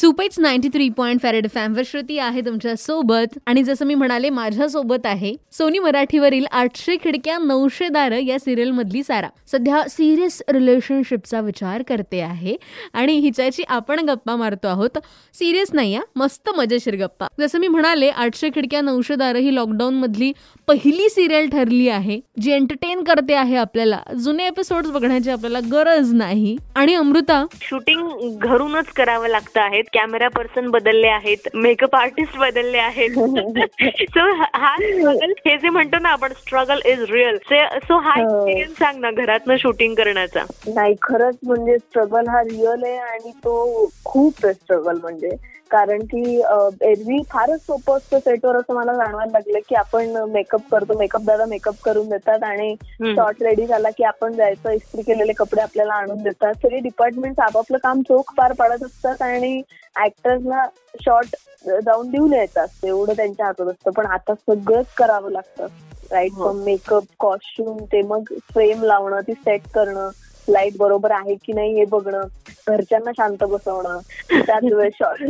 [0.00, 3.38] सुपेच ninety three point five Red फॅमवर Shruti आहे तुमच्यासोबत.
[3.46, 8.70] आणि जसं मी म्हणाले माझ्या सोबत आहे सोनी मराठीवरील आठशे खिडक्या नऊशे दार या सिरियल
[8.70, 9.28] मधली सारा.
[9.52, 12.56] सध्या सिरियस रिलेशनशिपचा विचार करते आहे.
[12.92, 14.98] आणि हिच्याची आपण गप्पा मारतो आहोत.
[15.34, 17.26] सिरियस नाही मस्त मजेशीर गप्पा.
[17.40, 20.32] जसं मी म्हणाले आठशे खिडक्या नऊशे दार ही लॉकडाऊन मधली
[20.68, 22.20] पहिली सिरियल ठरली आहे.
[22.40, 23.98] जी एंटरटेन करते आहे आपल्याला.
[24.18, 26.56] जुने एपिसोड बघण्याची आपल्याला गरज नाही.
[26.74, 27.46] आणि अमृता?
[27.60, 28.08] शूटिंग
[28.38, 33.10] घरूनच करावं लागतं आहे कॅमेरा पर्सन बदलले आहेत मेकअप आर्टिस्ट बदलले आहेत.
[34.10, 39.00] सो हा स्ट्रगल हे जे म्हणतो ना आपण स्ट्रगल इज रिअल सो हा एक्सपिरियन्स सांग
[39.00, 40.44] ना घरातनं शूटिंग करण्याचा.
[40.74, 45.36] नाही खरंच म्हणजे स्ट्रगल हा रिअल आहे आणि तो खूप आहे स्ट्रगल म्हणजे.
[45.70, 46.36] कारण की
[46.82, 51.44] एरवी फारच सोपं असतं सेटवर असं मला जाणवायला लागलं की आपण मेकअप करतो मेकअप दादा
[51.44, 52.74] मेकअप करून देतात आणि
[53.16, 56.54] शॉर्ट रेडी झाला की आपण जायचं इस्त्री केलेले कपडे आपल्याला आणून देतात.
[56.62, 59.60] सगळे डिपार्टमेंट आपापलं काम चोख पार पाडत असतात आणि
[60.04, 60.64] ऍक्टर्सना
[61.04, 61.36] शॉर्ट
[61.84, 62.86] जाऊन देऊन यायचं असतं.
[62.88, 63.90] एवढं त्यांच्या हातात असतं.
[63.90, 65.66] पण आता सगळंच करावं लागतं.
[66.12, 70.08] राईट मेकअप कॉस्ट्युम ते मग फ्रेम लावणं ती सेट करणं.
[70.50, 72.20] लाइट बरोबर आहे की नाही हे बघणं
[72.68, 73.98] घरच्यांना शांत बसवणं
[74.30, 75.22] त्याच वेळेस शॉर्ट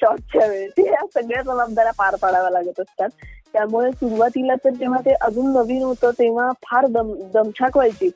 [0.00, 0.72] शॉर्टच्या वेळेस.
[0.78, 3.08] या सगळ्या जबाबदाऱ्या पार पाडाव्या लागत असतात.
[3.52, 8.08] त्यामुळे सुरुवातीला तर जेव्हा ते अजून नवीन होतं तेव्हा फार दम दमछाक व्हायची.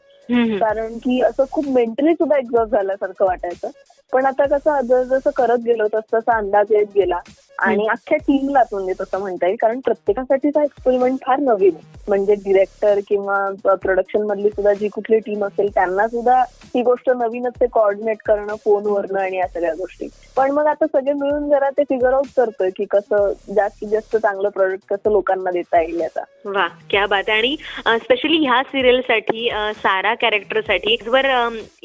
[0.58, 3.68] कारण की असं खूप मेंटली सुद्धा एक्झॉस्ट झाल्यासारखं वाटायचं.
[4.12, 7.18] पण आता कसं जसं करत गेलो तस तसा अंदाज येत गेला.
[7.58, 9.56] आणि अख्ख्या टीमलाच म्हणजे तसं म्हणता येईल.
[9.56, 11.74] कारण प्रत्येकासाठीचा एक्सपेरिमेंट फार नवीन
[12.08, 16.42] म्हणजे डिरेक्टर किंवा प्रोडक्शन मधली सुद्धा जी कुठली टीम असेल त्यांना सुद्धा
[16.74, 20.08] ही गोष्ट नवीनच ते कोऑर्डिनेट करणं फोनवरनं आणि या सगळ्या गोष्टी.
[20.36, 24.48] पण मग आता सगळे मिळून जरा ते फिगर आउट करतोय की कसं जास्तीत जास्त चांगलं
[24.48, 26.22] प्रोडक्ट कसं लोकांना देता येईल याचा.
[26.46, 27.56] वा क्या बात आणि
[27.96, 31.26] स्पेशली ह्या सिरियलसाठी सारा कॅरेक्टरसाठी जर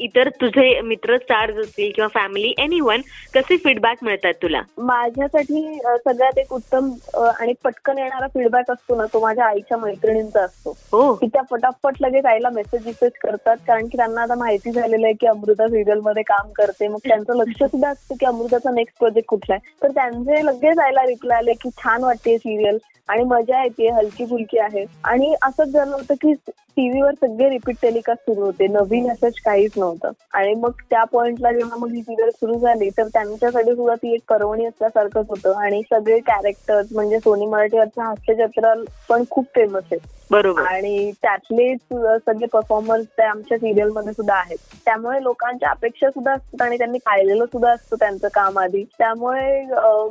[0.00, 3.00] इतर तुझे मित्र स्टार्स असतील किंवा फॅमिली एनी वन
[3.34, 4.62] कसे फीडबॅक मिळतात तुला?
[4.80, 5.59] माझ्यासाठी
[6.04, 10.72] सगळ्यात एक उत्तम आणि पटकन येणारा फीडबॅक असतो ना तो माझ्या आईच्या मैत्रिणींचा असतो.
[11.14, 15.14] की त्या फटाफट लगेच आईला मेसेज विसेज करतात कारण की त्यांना आता माहिती झालेलं आहे
[15.20, 16.88] की अमृता सिरियलमध्ये काम करते.
[16.88, 19.72] मग त्यांचं लक्ष सुद्धा असतं की अमृताचा नेक्स्ट प्रोजेक्ट कुठला आहे.
[19.82, 22.78] तर त्यांचे लगेच आईला रिप्लाय आले की छान वाटते सिरियल
[23.08, 24.84] आणि मजा येते हलकी फुलकी आहे.
[25.04, 26.34] आणि असंच झालं होतं की
[26.80, 28.66] टीव्हीवर सगळे रिपीट टेलिकास्ट सुरू होते.
[28.66, 30.10] नवीन असंच काहीच नव्हतं.
[30.34, 34.22] आणि मग त्या पॉइंटला जेव्हा मग ही सिरियल सुरू झाली तर त्यांच्यासाठी सुद्धा ती एक
[34.28, 35.58] पर्वणी असल्यासारखंच होतं.
[35.64, 38.72] आणि सगळे कॅरेक्टर्स म्हणजे सोनी मराठीवरच्या हास्यजत्रा
[39.08, 40.62] पण खूप फेमस आहेत बरोबर.
[40.62, 41.78] आणि त्यातलेच
[42.26, 44.58] सगळे परफॉर्मर्स ते आमच्या सिरियलमध्ये सुद्धा आहेत.
[44.84, 48.82] त्यामुळे लोकांच्या अपेक्षा सुद्धा असतात आणि त्यांनी पाहिलेलं सुद्धा असतं त्यांचं काम आधी.
[48.98, 49.64] त्यामुळे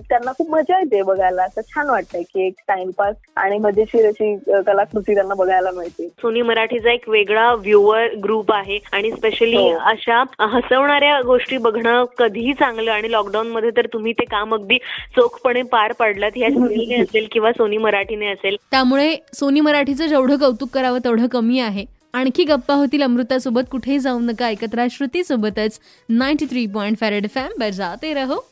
[0.09, 1.44] त्यांना खूप मजा येते बघायला.
[1.44, 4.35] असं छान वाटतंय की एक टाइमपास आणि मजेशीर अशी
[4.68, 6.08] कलाकृती त्यांना बघायला मिळते.
[6.22, 12.92] सोनी मराठीचा एक वेगळा व्ह्युअर ग्रुप आहे आणि स्पेशली अशा हसवणाऱ्या गोष्टी बघणं कधीही चांगलं
[12.92, 14.78] आणि लॉकडाऊन मध्ये तर तुम्ही ते काम अगदी
[15.16, 18.56] चोखपणे पार पाडलात ह्या सिरियलने असेल किंवा सोनी मराठीने असेल.
[18.72, 21.86] त्यामुळे सोनी मराठीचं जेवढं कौतुक करावं तेवढं कमी आहे.
[22.14, 27.28] आणखी गप्पा होतील अमृतासोबत कुठेही जाऊ नका ऐकत राहा श्रुती सोबतच ninety three point five Red
[27.36, 28.44] FM बजाते रहो.